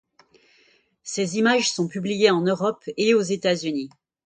[1.03, 3.91] Ses images sont publiées en Europe et aux États-Unis.